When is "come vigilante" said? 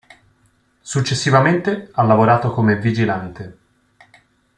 2.51-3.57